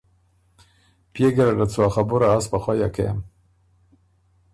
پئے 1.11 1.27
ګیرډت 1.35 1.69
سُو 1.73 1.79
ا 1.87 1.89
خبُره 1.95 2.27
از 2.35 2.45
په 2.51 2.57
خوَیه 2.63 2.89
کېم 2.95 3.17